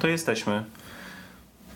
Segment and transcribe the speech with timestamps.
[0.00, 0.64] To jesteśmy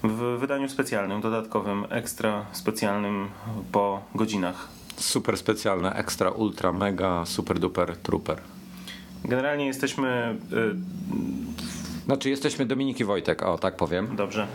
[0.02, 3.28] w wydaniu specjalnym, dodatkowym, ekstra specjalnym
[3.73, 4.69] po godzinach.
[4.97, 8.38] Super specjalne, ekstra, ultra, mega, super duper, trooper.
[9.25, 10.37] Generalnie jesteśmy.
[12.10, 14.16] Y, Znaczy jesteśmy Dominik i Wojtek, o tak powiem.
[14.16, 14.46] Dobrze.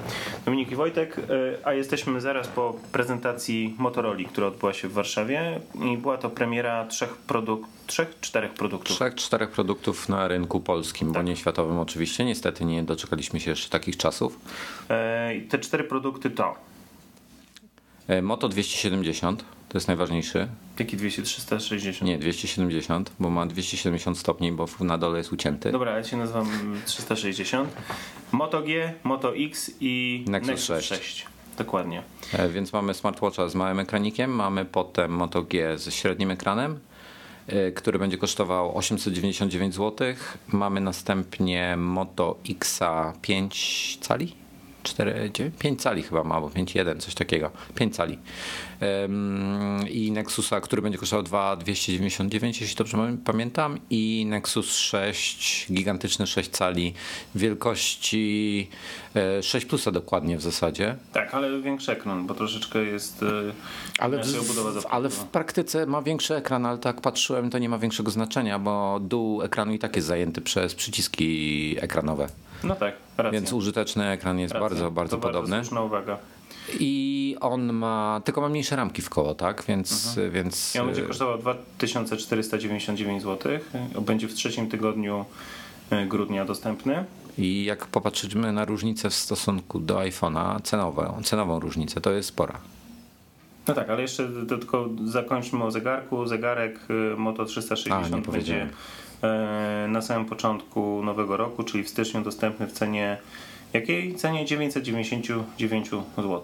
[0.45, 1.23] Dominik i Wojtek, y,
[1.63, 5.59] a jesteśmy zaraz po prezentacji Motorola, która odbyła się w Warszawie
[5.93, 8.95] i była to premiera trzech produktów, trzech, czterech produktów.
[8.95, 12.25] Trzech, czterech produktów na rynku polskim, bo nie światowym oczywiście.
[12.25, 14.40] Niestety nie doczekaliśmy się jeszcze takich czasów.
[15.35, 16.55] I Te cztery produkty to
[18.07, 19.45] E, Moto 270,
[19.76, 20.48] to jest najważniejszy.
[20.79, 22.01] jaki 200, 360.
[22.01, 25.71] Nie, 270, bo ma 270 stopni, bo na dole jest ucięty.
[25.71, 26.49] Dobra, ja się nazywam
[26.85, 27.70] 360.
[28.31, 30.87] Moto G, Moto X i Nexus 6.
[30.90, 31.26] 6.
[31.57, 32.03] Dokładnie.
[32.34, 36.79] E, Więc mamy smartwatcha z małym ekranikiem, mamy potem Moto G ze średnim ekranem,
[37.48, 40.07] e, który będzie kosztował 899 zł.
[40.48, 44.45] Mamy następnie Moto Xa 5 cali?
[44.85, 47.51] 4, 5 cali chyba ma, albo 5,1, coś takiego.
[47.75, 48.17] 5 cali.
[49.05, 53.79] Ym, I Nexusa, który będzie kosztował 2,299, jeśli dobrze pamiętam.
[53.89, 56.93] I Nexus 6, gigantyczny 6 cali,
[57.35, 58.67] wielkości
[59.15, 60.95] e, 6 plusa dokładnie w zasadzie.
[61.13, 63.23] Tak, ale większy ekran, bo troszeczkę jest.
[63.23, 63.25] e,
[63.99, 67.78] Ale w, w, ale w praktyce ma większy ekran, ale tak patrzyłem, to nie ma
[67.78, 72.28] większego znaczenia, bo dół ekranu i tak jest zajęty przez przyciski ekranowe.
[72.66, 73.31] No tak, racja.
[73.31, 74.70] Więc użyteczny ekran jest racja.
[74.70, 75.56] bardzo, bardzo to podobny.
[75.56, 76.18] Bardzo uwaga.
[76.80, 79.64] I on ma, tylko ma mniejsze ramki w koło, tak?
[79.68, 83.52] Więc, więc I on będzie kosztował 2499 zł.
[84.02, 85.25] Będzie w trzecim tygodniu
[85.90, 87.06] e, grudnia dostępny.
[87.38, 92.59] i jak popatrzymy na różnicę w stosunku do iPhone'a, cenową, cenową różnicę, to jest spora.
[93.68, 96.28] No tak, ale jeszcze to tylko zakończmy o zegarku.
[96.28, 96.80] Zegarek
[97.14, 98.70] e, Moto A, nie 360 będzie powiedziałem.
[99.22, 103.18] e, na samym początku nowego roku, czyli w styczniu dostępny w cenie
[103.74, 104.16] jakiej?
[104.16, 106.42] Cenie 999 zł.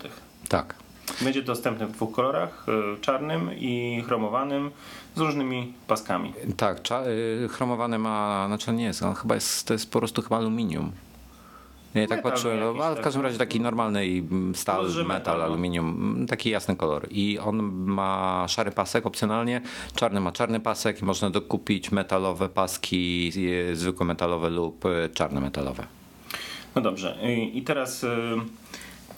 [0.49, 0.75] Tak.
[1.21, 4.71] Będzie dostępny w dwóch kolorach, e, czarnym i chromowanym
[5.15, 6.33] z różnymi paskami.
[6.57, 10.21] Tak, cza, y, chromowany ma, znaczy nie jest, on chyba jest, to jest po prostu
[10.21, 10.91] chyba aluminium.
[11.95, 13.03] Nie, tak Metal patrzyłem, jakiś no, ale w taki.
[13.03, 15.43] każdym razie taki normalny i mm, stal, metal, metal, no.
[15.43, 17.07] aluminium, mm, taki jasny kolor.
[17.11, 19.61] I on ma szary pasek opcjonalnie,
[19.95, 23.31] czarny ma czarny pasek i można dokupić metalowe paski,
[23.73, 25.83] zwykłe metalowe lub y, czarne metalowe.
[26.75, 27.17] No dobrze,
[27.53, 28.07] i, teraz y,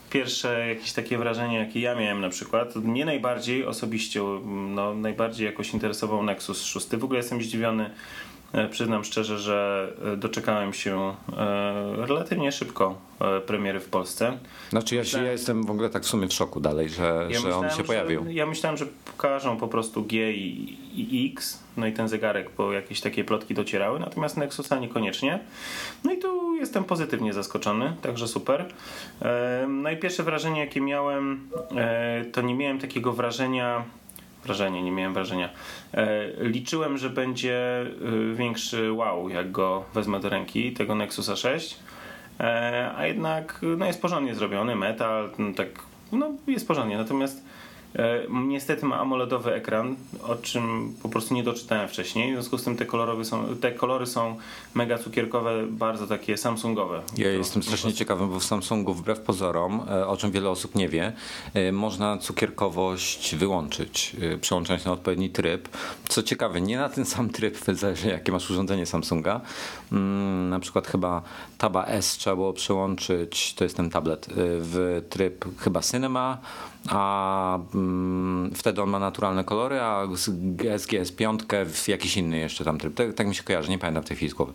[0.09, 2.75] pierwsze jakieś takie wrażenie, jakie ja miałem na przykład.
[2.75, 6.87] Mnie najbardziej osobiście, no, najbardziej jakoś interesował Nexus 6.
[6.87, 7.89] W ogóle jestem zdziwiony, e,
[8.71, 14.37] przyznam szczerze, że e, doczekałem się e, relatywnie szybko e, premiery w Polsce.
[14.69, 17.39] Znaczy ja, Myślałem- ja jestem w ogóle tak w sumie w szoku dalej, że, Ja
[17.39, 18.23] że on się pojawił.
[18.23, 22.49] Że, ja myślałem, że pokażą po prostu G i, i X, no i ten zegarek,
[22.57, 25.39] bo jakieś takie plotki docierały, natomiast Nexusa niekoniecznie.
[26.03, 28.65] No i tu jestem pozytywnie zaskoczony, także super.
[29.21, 33.83] E, No i pierwsze wrażenie, jakie miałem, e, to nie miałem takiego wrażenia.
[34.45, 35.49] Wrażenie, nie miałem wrażenia.
[35.93, 41.79] E, Liczyłem, że będzie e, większy wow, jak go wezmę do ręki, tego Nexusa 6.
[42.39, 45.67] E, a jednak no jest porządnie zrobiony, metal, no tak,
[46.11, 47.43] no jest porządnie, natomiast
[48.47, 52.77] niestety ma AMOLEDowy ekran, o czym po prostu nie doczytałem wcześniej, w związku z tym
[52.77, 54.35] te, kolorowe są, te kolory są
[54.73, 57.01] mega cukierkowe, bardzo takie samsungowe.
[57.17, 60.89] Ja jestem strasznie ciekawy, bo w Samsungu wbrew pozorom, e, o czym wiele osób nie
[60.89, 61.13] wie,
[61.53, 65.69] e, można cukierkowość wyłączyć, e, przełączając na odpowiedni tryb.
[66.09, 69.41] Co ciekawe, nie na ten sam tryb, zależy jakie masz urządzenie Samsunga.
[69.91, 71.21] Mm, Na przykład chyba
[71.57, 76.37] Taba S trzeba było przełączyć, to jest ten tablet, e, w tryb chyba Cinema,
[76.89, 80.07] a mm, wtedy on ma naturalne kolory, a
[80.77, 82.93] SGS 5 w jakiś inny jeszcze tam tryb.
[82.93, 84.53] Tak, tak mi się kojarzy, nie pamiętam w tej chwili z głowy.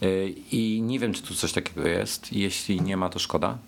[0.00, 2.32] Yy, I nie wiem, czy tu coś takiego jest.
[2.32, 3.58] Jeśli nie ma, to szkoda.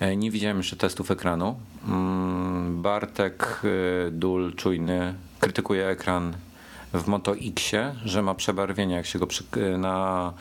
[0.00, 1.56] Yy, Nie widziałem jeszcze testów ekranu.
[1.88, 6.34] Mm, Bartek yy, Dul, czujny, krytykuje ekran
[6.94, 9.44] w Moto Xie, że ma przebarwienie, jak się go przy,
[9.78, 10.32] na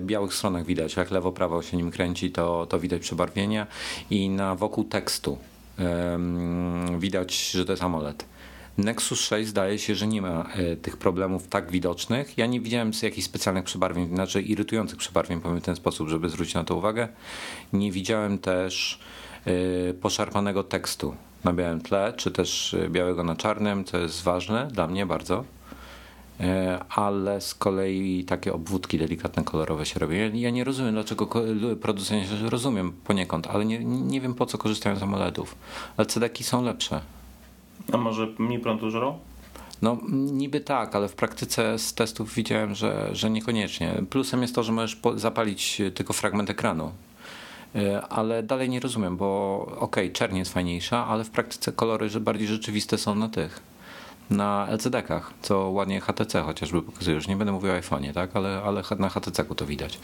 [0.00, 3.66] białych stronach widać, jak lewo, prawo się nim kręci, to, to widać przebarwienia
[4.10, 5.38] i na wokół tekstu
[6.98, 8.24] widać, że to jest AMOLED.
[8.78, 12.38] Nexus 6 zdaje się, że nie ma e, tych problemów tak widocznych.
[12.38, 16.54] Ja nie widziałem jakichś specjalnych przebarwień, znaczy irytujących przebarwień, powiem w ten sposób, żeby zwrócić
[16.54, 17.08] na to uwagę.
[17.72, 19.00] Nie widziałem też
[19.46, 21.14] e, poszarpanego tekstu
[21.44, 25.44] na białym tle, czy też e, białego na czarnym, co jest ważne dla mnie bardzo.
[26.40, 30.16] E, ale z kolei takie obwódki delikatne, kolorowe się robią.
[30.34, 31.28] Ja, nie rozumiem, dlaczego
[31.80, 35.54] producenci, rozumiem poniekąd, ale nie, nie wiem po co korzystają z AMOLEDów.
[35.96, 37.00] Ale cedeki są lepsze.
[37.92, 39.18] A może mniej prądu żrą?
[39.82, 44.02] No niby tak, ale w praktyce z testów widziałem, że, że niekoniecznie.
[44.10, 46.92] Plusem jest to, że możesz zapalić tylko fragment ekranu.
[47.74, 52.08] E, ale dalej nie rozumiem, bo okej, okay, czerń jest fajniejsza, ale w praktyce kolory
[52.08, 53.60] że bardziej rzeczywiste są na tych
[54.30, 57.16] na LCD-kach, co ładnie HTC chociażby pokazuje.
[57.16, 58.36] Już nie będę mówił o iPhone'ie, tak?
[58.36, 59.98] ale, ale na HTC-ku to widać.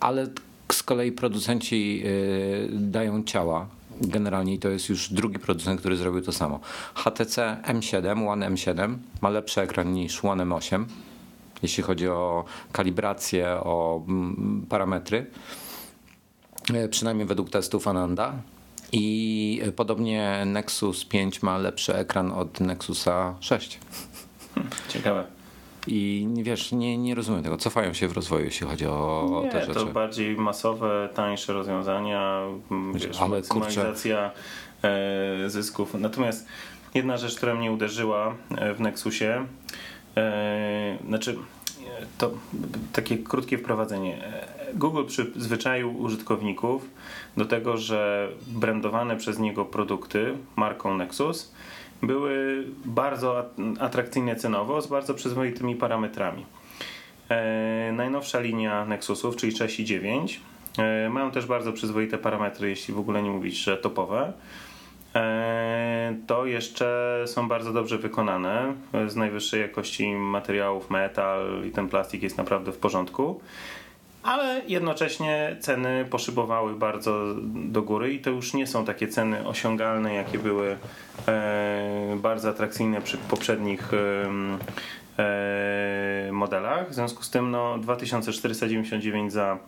[0.00, 0.26] Ale
[0.72, 3.66] z kolei producenci y, dają ciała.
[4.00, 6.60] Generalnie to jest już drugi producent, który zrobił to samo.
[6.94, 10.84] HTC M7, One M7 ma lepszy ekran niż One M8,
[11.62, 15.26] jeśli chodzi o kalibrację, o mm, parametry.
[16.74, 18.32] E, przynajmniej według testów Ananda.
[18.92, 23.78] I podobnie Nexus 5 ma lepszy ekran od Nexusa 6.
[24.88, 25.24] Ciekawe.
[25.86, 27.56] I wiesz, nie, nie rozumiem tego.
[27.56, 29.74] Cofają się w rozwoju, jeśli chodzi o, nie, te rzeczy.
[29.74, 32.40] to bardziej masowe, tańsze rozwiązania,
[32.94, 34.30] wiesz, Ale maksymalizacja
[34.80, 35.50] kurczę.
[35.50, 35.94] zysków.
[35.94, 36.46] Natomiast
[36.94, 39.46] jedna rzecz, która mnie uderzyła e, w Nexusie,
[40.16, 41.36] e, znaczy
[42.18, 42.30] to
[42.92, 44.24] takie krótkie wprowadzenie.
[44.74, 46.90] Google przyzwyczaił użytkowników
[47.36, 51.52] do tego, że brandowane przez niego produkty marką Nexus
[52.02, 53.44] były bardzo
[53.80, 56.46] atrakcyjne cenowo, z bardzo przyzwoitymi parametrami.
[57.28, 60.40] E, najnowsza linia Nexusów, czyli 6 i 9,
[60.78, 64.32] e, mają też bardzo przyzwoite parametry, jeśli w ogóle nie mówić, że topowe.
[65.14, 68.74] E, to jeszcze są bardzo dobrze wykonane,
[69.06, 73.40] z najwyższej jakości materiałów, metal i ten plastik jest naprawdę w porządku
[74.28, 80.14] ale jednocześnie ceny poszybowały bardzo do góry i to już nie są takie ceny osiągalne,
[80.14, 80.76] jakie były
[81.28, 83.90] e, bardzo atrakcyjne przy poprzednich
[85.18, 86.90] e, modelach.
[86.90, 89.58] W związku z tym no, 2499 za,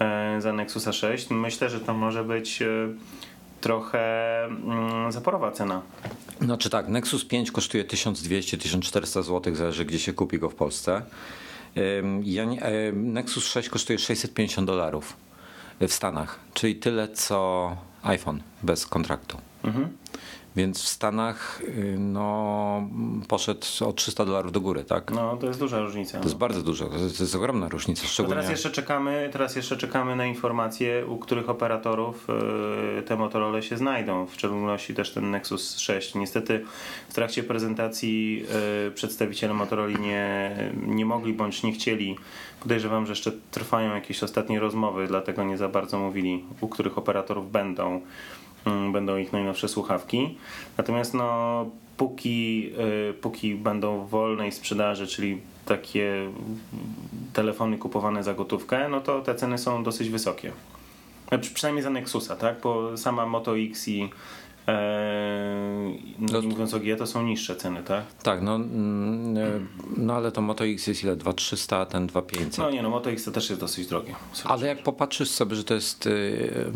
[0.00, 1.30] e, za Nexusa 6.
[1.30, 2.62] Myślę, że to może być
[3.60, 5.82] trochę mm, zaporowa cena.
[6.40, 11.02] Znaczy tak, Nexus 5 kosztuje 1200-1400 zł, zależy gdzie się kupi go w Polsce.
[12.22, 12.44] Ja
[12.92, 15.16] Nexus 6 kosztuje 650 dolarów
[15.80, 19.38] w Stanach, czyli tyle co iPhone bez kontraktu.
[19.64, 19.88] Mhm.
[20.56, 22.88] Więc w Stanach y, no,
[23.28, 25.10] poszedł o 300 dolarów do góry, tak?
[25.10, 26.18] No, to jest duża różnica.
[26.18, 28.06] To jest bardzo duża, to jest, to jest ogromna różnica.
[28.06, 28.36] Szczególnie...
[28.36, 32.26] teraz, jeszcze czekamy, teraz jeszcze czekamy na informacje, u których operatorów
[32.98, 36.14] y, te Motorola się znajdą, w szczególności też ten Nexus 6.
[36.14, 36.64] Niestety
[37.08, 38.46] w trakcie prezentacji
[38.88, 40.56] y, przedstawiciele Motorola nie,
[40.86, 42.16] nie mogli bądź nie chcieli
[42.62, 47.52] Podejrzewam, że jeszcze trwają jakieś ostatnie rozmowy, dlatego nie za bardzo mówili, u których operatorów
[47.52, 48.00] będą.
[48.64, 50.38] Mm, będą ich najnowsze słuchawki.
[50.78, 51.66] Natomiast no,
[51.96, 52.70] póki,
[53.10, 56.30] y, póki będą w wolnej sprzedaży, czyli takie
[57.32, 60.52] telefony kupowane za gotówkę, no to te ceny są dosyć wysokie.
[61.28, 62.60] Znaczy, przynajmniej za Nexusa, tak?
[62.60, 64.10] Bo sama Moto X i
[64.68, 68.04] e, no, nie mówiąc o G, to są niższe ceny, tak?
[68.22, 69.60] Tak, no, mm, e,
[69.96, 71.16] no ale to Moto X jest ile?
[71.16, 72.58] 2300, a ten 2500.
[72.58, 74.14] No nie, no Moto X to też jest dosyć drogie.
[74.44, 76.72] Ale jak popatrzysz sobie, że to jest y,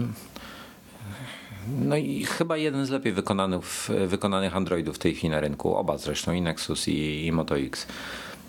[1.80, 5.76] no i chyba jeden z lepiej wykonanych, wykonanych Androidów w tej chwili na rynku.
[5.76, 7.86] Oba zresztą, i Nexus i, i Moto X.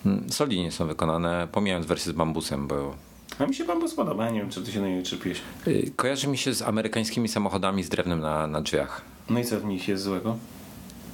[0.06, 2.96] Mm, solidnie są wykonane, pomijając wersję z bambusem, bo
[3.40, 5.42] a mi się bambus podoba, ja nie wiem, czy ty się na niej czepiłeś.
[5.68, 9.02] Y, kojarzy mi się z amerykańskimi samochodami z drewnem na, na drzwiach.
[9.30, 10.38] No i co w nich jest złego?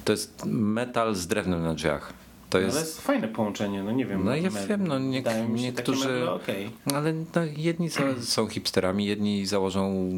[0.04, 2.12] To jest metal z drewnem na drzwiach.
[2.54, 2.76] To jest...
[2.76, 4.24] Ale jest fajne połączenie, no nie wiem.
[4.24, 5.22] No ja wiem, no nie,
[5.54, 6.08] niektórzy...
[6.08, 6.70] Meble, okay.
[6.94, 10.10] Ale no, jedni są, są hipsterami, jedni założą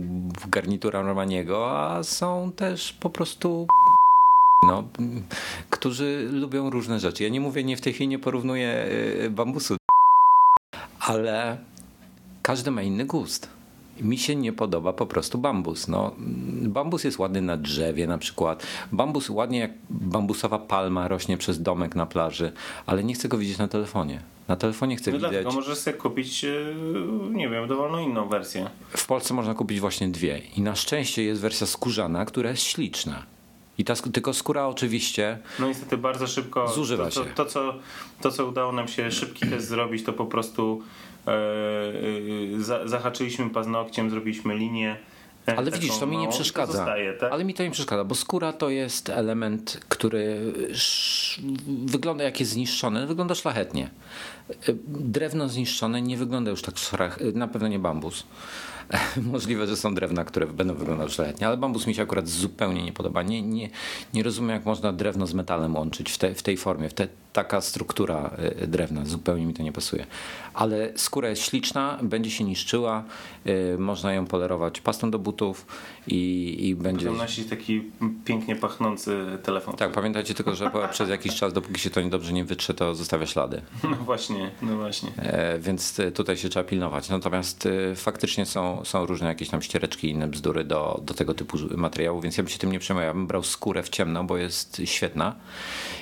[0.49, 3.66] garnitura Romaniego, a są też po prostu
[4.66, 4.88] no,
[5.71, 7.25] którzy lubią różne rzeczy.
[7.25, 8.87] Ja nie mówię, nie w tej chwili nie porównuję
[9.25, 9.76] y, bambusu,
[11.00, 11.59] ale
[12.43, 13.49] każdy ma inny gust
[14.00, 15.88] mi się nie podoba po prostu bambus.
[15.88, 16.15] No,
[16.62, 18.67] bambus jest ładny na drzewie na przykład.
[18.93, 22.53] Bambus ładnie jak bambusowa palma rośnie przez domek na plaży,
[22.87, 24.21] ale nie chcę go widzieć na telefonie.
[24.49, 25.31] Na telefonie chcę no widzieć.
[25.31, 26.50] Dlatego możesz sobie kupić, e,
[27.31, 28.71] nie wiem, dowolną inną wersję.
[28.91, 30.38] W Polsce można kupić właśnie dwie.
[30.57, 33.36] I na szczęście jest wersja skórzana, która jest śliczna.
[33.78, 35.38] I ta, tylko skóra oczywiście.
[35.59, 36.68] No niestety bardzo szybko.
[36.68, 37.21] Zużywa to, się.
[37.21, 37.75] To, to, co,
[38.21, 40.83] to, co udało nam się szybki test zrobić, to po prostu
[41.26, 44.97] e, zahaczyliśmy paznokciem, zrobiliśmy linię.
[45.49, 46.73] E, Ale widzisz, to mi nie przeszkadza.
[46.73, 47.33] Zostaje, tak?
[47.33, 50.52] Ale mi to nie przeszkadza, bo skóra to jest element, który
[51.87, 53.90] wygląda jak jest zniszczony, wygląda szlachetnie.
[54.50, 54.55] E,
[54.87, 56.75] drewno zniszczone nie wygląda już tak
[57.35, 58.25] na pewno nie bambus.
[59.33, 62.93] Możliwe, że są drewna, które będą wyglądały szlachetnie, ale bambus mi się akurat zupełnie nie
[62.93, 63.23] podoba.
[63.23, 63.71] Nie, nie,
[64.15, 67.09] nie rozumiem, jak można drewno z metalem łączyć w, te, w tej formie, w te,
[67.33, 68.31] taka struktura
[68.62, 69.05] y, drewna.
[69.05, 70.07] Zupełnie mi to nie pasuje.
[70.55, 73.05] Ale skóra jest śliczna, będzie się niszczyła,
[73.47, 75.67] y, można ją polerować pastą do butów
[76.07, 77.11] i, i będzie...
[77.11, 77.83] nosić taki
[78.25, 79.76] pięknie pachnący telefon.
[79.76, 83.26] Tak, pamiętajcie tylko, że przez jakiś czas, dopóki się to niedobrze nie wytrze, to zostawia
[83.26, 83.62] ślady.
[83.91, 84.36] No właśnie.
[84.38, 85.11] Właśnie, no właśnie.
[85.16, 87.09] E, więc e, tutaj się trzeba pilnować.
[87.09, 91.35] Natomiast e, faktycznie są, są różne jakieś tam ściereczki i inne bzdury do, do tego
[91.35, 93.07] typu materiału, więc ja bym się tym nie przejmował.
[93.07, 95.35] Ja bym brał skórę w ciemno, bo jest świetna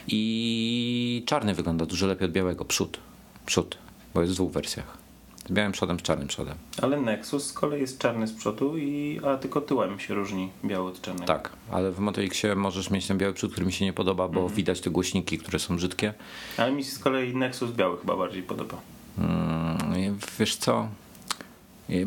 [0.09, 2.65] i czarny wygląda dużo lepiej od białego.
[2.65, 2.99] Przód,
[3.47, 3.79] przód,
[4.15, 5.04] bo jest w dwóch wersjach.
[5.49, 6.55] Z białym przodem, z czarnym przodem.
[6.83, 10.89] Ale Nexus z kolei jest czarny z przodu, i, a tylko tyłem się różni biały
[10.91, 11.27] od czarnego.
[11.27, 14.29] Tak, ale w Moto Xie możesz mieć ten biały przód, który mi się nie podoba,
[14.29, 14.57] bo Mhm.
[14.57, 16.15] widać te głośniki, które są brzydkie.
[16.57, 18.77] Ale mi się z kolei Nexus biały chyba bardziej podoba.
[19.19, 20.89] Mm, i wiesz co?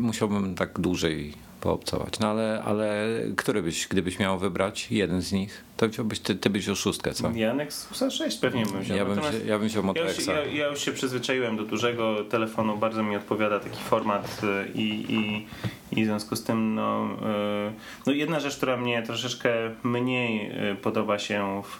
[0.00, 2.18] Musiałbym tak dłużej poobcować.
[2.18, 6.50] No ale, ale który byś, gdybyś miał wybrać jeden z nich, to wziąłbyś, ty, ty
[6.50, 7.30] byś wziął szóstkę, co?
[7.30, 8.96] Ja Nexusa 6 pewnie bym wziął.
[8.96, 9.84] Ja bym, się, ja bym wziął
[10.26, 14.68] ja, ja, ja już się przyzwyczaiłem do dużego telefonu, bardzo mi odpowiada taki format y,
[14.74, 15.46] i, i,
[16.00, 17.08] i w związku z tym no,
[17.68, 17.72] y,
[18.06, 19.50] no jedna rzecz, która mnie troszeczkę
[19.82, 21.76] mniej y, podoba się w,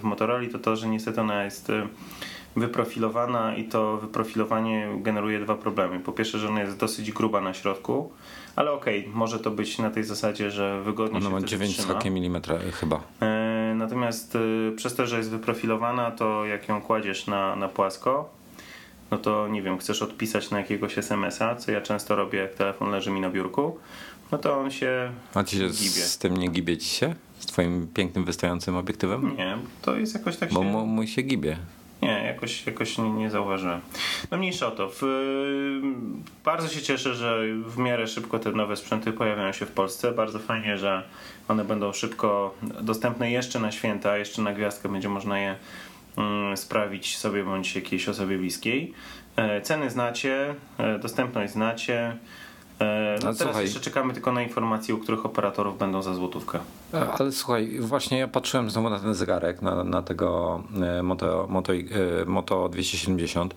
[0.00, 1.72] w Motorola to to, że niestety ona jest
[2.56, 6.00] wyprofilowana i to wyprofilowanie generuje dwa problemy.
[6.00, 8.12] Po pierwsze, że ona jest dosyć gruba na środku,
[8.56, 11.76] ale okej, może to być na tej zasadzie, że wygodnie Ona się ma wtedy 9
[11.78, 11.94] trzyma.
[11.94, 13.00] hakiem milimetra chyba.
[13.22, 18.30] E, Natomiast y, przez to, że jest wyprofilowana, to jak ją kładziesz na, na płasko,
[19.10, 22.90] no to nie wiem, chcesz odpisać na jakiegoś SMS-a, co ja często robię, jak telefon
[22.90, 23.78] leży mi na biurku,
[24.32, 25.74] no to on się A ci się gibie.
[25.90, 27.14] z tym nie gibie ci się?
[27.38, 29.36] Z twoim pięknym, wystającym obiektywem?
[29.36, 30.66] Nie, to jest jakoś tak Bo się...
[30.68, 31.56] mu- mój się gibie.
[32.02, 33.80] Nie, jakoś, jakoś nie, nie zauważyłem.
[34.30, 34.88] No mniejsza o to.
[34.88, 35.02] W,
[36.44, 40.12] bardzo się cieszę, że w miarę szybko te nowe sprzęty pojawiają się w Polsce.
[40.12, 41.02] Bardzo fajnie, że
[41.48, 45.56] one będą szybko dostępne jeszcze na święta, jeszcze na gwiazdkę będzie można je
[46.16, 48.92] mm, sprawić sobie bądź jakiejś osobie bliskiej.
[49.36, 52.16] E, Ceny znacie, e, dostępność znacie.
[52.82, 56.58] E, No teraz słuchaj- jeszcze czekamy tylko na informacje, u których operatorów będą za złotówkę.
[56.94, 61.46] E, Ale słuchaj, właśnie ja patrzyłem znowu na ten zegarek, na, na tego e, Moto,
[61.50, 61.72] Moto,
[62.26, 63.54] Moto 270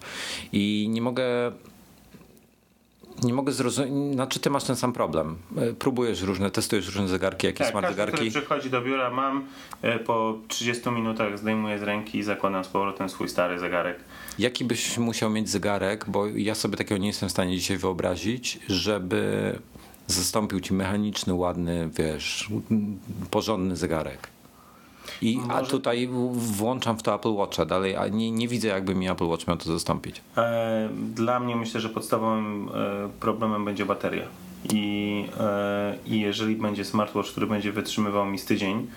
[0.51, 1.51] i nie mogę
[3.23, 5.37] nie mogę zrozumieć, znaczy ty masz ten sam problem.
[5.79, 8.31] Próbujesz różne, testujesz różne zegarki, jakie Tak, smart każdy, który zegarki.
[8.39, 9.45] przychodzi do biura, mam
[10.05, 13.99] po 30 minutach zdejmuję z ręki i zakładam z powrotem swój stary zegarek.
[14.39, 18.59] Jaki byś musiał mieć zegarek, bo ja sobie takiego nie jestem w stanie dzisiaj wyobrazić,
[18.69, 19.55] żeby
[20.07, 22.49] zastąpił ci mechaniczny, ładny, wiesz,
[23.31, 24.27] porządny zegarek.
[25.21, 29.09] I, a tutaj włączam w to Apple Watcha dalej, a nie, nie widzę jakby mi
[29.09, 30.21] Apple Watch miał to zastąpić.
[30.37, 34.25] E, Dla mnie myślę, że podstawowym e, problemem będzie bateria.
[34.73, 38.87] I, e, I jeżeli będzie smartwatch, który będzie wytrzymywał mi z tydzień,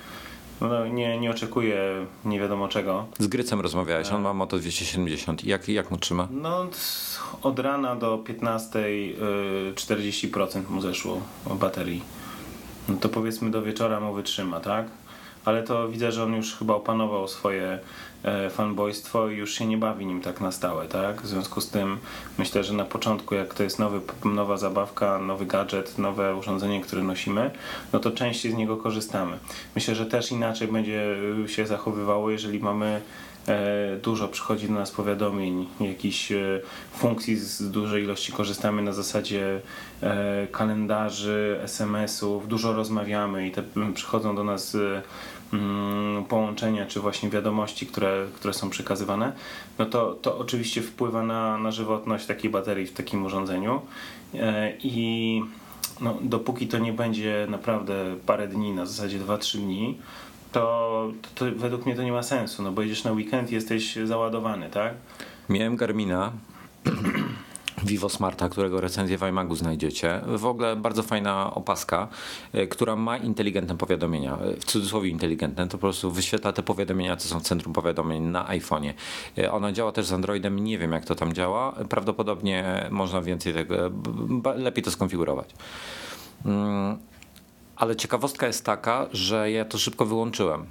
[0.61, 3.07] no nie, nie oczekuję nie wiadomo czego.
[3.19, 5.45] Z Grycem rozmawiałeś, on ma Moto 270.
[5.45, 6.29] Jak, jak mu trzyma?
[6.31, 6.67] No
[7.43, 9.15] od rana do 15 y,
[9.75, 12.03] 40% mu zeszło baterii.
[12.89, 14.87] No to powiedzmy do wieczora mu wytrzyma, tak?
[15.45, 17.79] Ale to widzę, że on już chyba opanował swoje
[18.51, 21.23] fanboystwo i już się nie bawi nim tak na stałe, tak?
[21.23, 21.99] W związku z tym
[22.39, 27.03] myślę, że na początku jak to jest nowy, nowa zabawka, nowy gadżet, nowe urządzenie, które
[27.03, 27.51] nosimy,
[27.93, 29.39] no to częściej z niego korzystamy.
[29.75, 33.01] Myślę, że też inaczej będzie się zachowywało, jeżeli mamy
[33.49, 36.61] E, dużo przychodzi do nas powiadomień, jakichś e,
[36.93, 39.61] funkcji z dużej ilości korzystamy na zasadzie
[40.03, 43.63] e, kalendarzy, SMS-ów, dużo rozmawiamy i te
[43.95, 45.03] przychodzą do nas e,
[46.29, 49.33] połączenia czy właśnie wiadomości, które, które są przekazywane,
[49.79, 53.81] no to, to oczywiście wpływa na, na żywotność takiej baterii w takim urządzeniu
[54.35, 55.43] E, i
[56.01, 59.99] no, dopóki to nie będzie naprawdę parę dni, na zasadzie 2-3 dni,
[60.53, 63.97] to, to, to według mnie to nie ma sensu, no bo jedziesz na weekend jesteś
[64.05, 64.95] załadowany, tak?
[65.49, 66.33] Miałem Garmina
[67.85, 70.21] Vivo Smarta, którego recenzję w iMagu znajdziecie.
[70.27, 72.09] W ogóle bardzo fajna opaska,
[72.53, 74.39] e, która ma inteligentne powiadomienia.
[74.39, 78.23] E, W cudzysłowie inteligentne, to po prostu wyświetla te powiadomienia, co są w centrum powiadomień
[78.23, 78.93] na iPhone'ie.
[79.39, 81.73] E, Ona działa też z Androidem, nie wiem jak to tam działa.
[81.89, 83.75] Prawdopodobnie można więcej tego,
[84.57, 85.49] lepiej to skonfigurować.
[86.47, 86.99] Mm,
[87.77, 90.67] Ale ciekawostka jest taka, że ja to szybko wyłączyłem,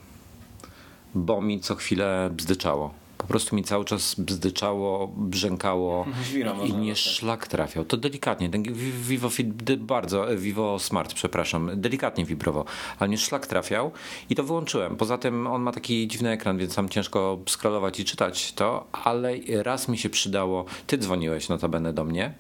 [1.15, 2.93] bo mi co chwilę bzdyczało.
[3.27, 7.13] Po prostu mi cały czas bzdyczało, brzękało Żwira i mnie dostać.
[7.13, 7.86] szlak trafiał.
[7.86, 8.50] To delikatnie.
[8.50, 9.29] Ten Vi- Vivo
[9.77, 12.65] bardzo, e, Vivo Smart, przepraszam, delikatnie wibrował,
[13.00, 13.91] ale mnie szlak trafiał
[14.29, 14.96] i to wyłączyłem.
[14.96, 19.34] Poza tym on ma taki dziwny ekran, więc tam ciężko scrollować i czytać to, ale
[19.63, 20.65] raz mi się przydało.
[20.88, 22.34] Ty dzwoniłeś notabene do mnie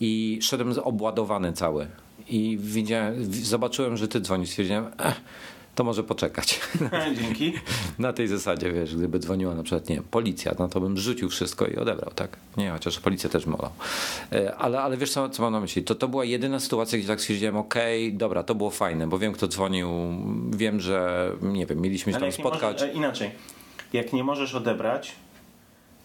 [0.00, 1.86] i szedłem obładowany cały.
[2.28, 4.48] I widziałem, zobaczyłem, że ty dzwonisz.
[4.50, 5.14] Stwierdziłem, eh,
[5.80, 6.60] to może poczekać.
[7.20, 7.52] Dzięki.
[7.98, 11.28] Na tej zasadzie, wiesz, gdyby dzwoniła na przykład, nie wiem, policja, no to bym rzucił
[11.28, 12.36] wszystko i odebrał, tak?
[12.56, 13.70] Nie, chociaż policję też molał.
[14.32, 15.82] E, Ale, ale wiesz co, co mam na myśli?
[15.84, 19.32] To, to była jedyna sytuacja, gdzie tak stwierdziłem, okej, dobra, to było fajne, bo wiem,
[19.32, 19.88] kto dzwonił,
[20.50, 22.72] wiem, że, nie wiem, mieliśmy się Ale tam spotkać.
[22.80, 23.30] możesz, e, inaczej,
[23.92, 25.12] jak nie możesz odebrać,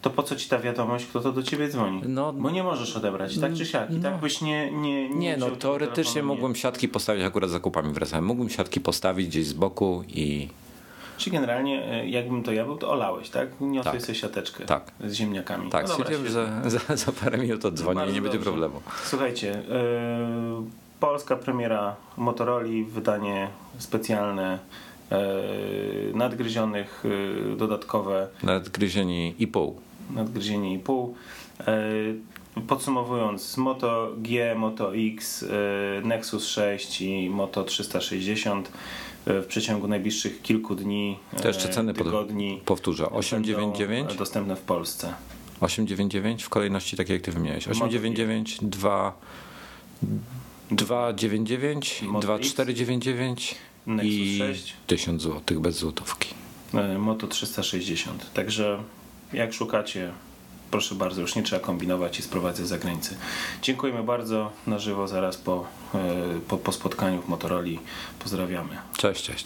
[0.05, 2.01] to po co ci ta wiadomość, kto to do ciebie dzwoni?
[2.07, 3.91] No- Bo nie możesz odebrać, tak czy siak.
[3.91, 6.35] I tak byś nie Nie, nie, Nie, no teoretycznie telefonu, nie.
[6.35, 8.25] mógłbym siatki postawić, akurat z zakupami wracałem.
[8.25, 10.47] Mógłbym siatki postawić gdzieś z boku i
[11.17, 13.47] Czy generalnie, e, jakbym to ja był, to olałeś, tak?
[13.61, 14.01] Niosłeś Tak.
[14.01, 14.91] sobie siateczkę Tak.
[15.05, 15.69] z ziemniakami.
[15.69, 18.49] tak, no dobra, że za, za parę minut odzwonię i nie będzie dobrze.
[18.51, 18.81] problemu.
[19.03, 20.69] Słuchajcie, yy,
[20.99, 23.47] polska premiera Motorola, wydanie
[23.77, 24.59] specjalne,
[25.11, 25.17] yy,
[26.13, 27.03] nadgryzionych,
[27.57, 29.75] dodatkowe, Nadgryzieni i pół.
[30.09, 31.15] Nadgryzienie i pół.
[31.67, 35.47] Yy, podsumowując, Moto G, Moto X, yy,
[36.03, 38.71] Nexus 6 i Moto 360
[39.27, 44.61] yy, w przeciągu najbliższych kilku dni, To jeszcze ceny tygodni Powtórzę, będą 899, dostępne w
[44.61, 45.13] Polsce.
[45.61, 47.67] 899 w kolejności takiej jak ty wymieniłeś.
[47.67, 49.13] 899, 2
[50.71, 54.73] 299, Moto 2499 Nexus i 6.
[54.87, 56.29] 1000 zł bez złotówki.
[56.73, 58.33] E, Moto 360.
[58.33, 58.83] Także
[59.33, 60.11] jak szukacie,
[60.71, 63.15] proszę bardzo, już nie trzeba kombinować i sprowadzać za granicę.
[63.61, 64.51] Dziękujemy bardzo.
[64.67, 65.99] Na żywo zaraz po, e,
[66.47, 67.79] po, po spotkaniu w Motorola.
[68.19, 68.77] Pozdrawiamy.
[68.97, 69.45] Cześć, cześć.